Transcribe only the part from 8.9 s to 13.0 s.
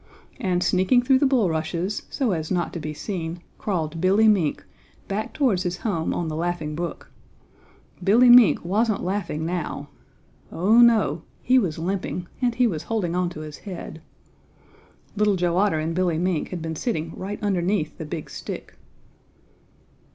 laughing now. Oh, no! He was limping and he was